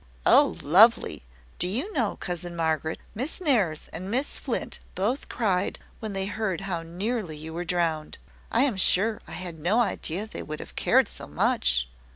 [0.25, 1.25] "Oh, lovely!
[1.59, 6.61] Do you know, cousin Margaret, Miss Nares and Miss Flint both cried when they heard
[6.61, 8.17] how nearly you were drowned!
[8.51, 11.87] I am sure, I had no idea they would have cared so much."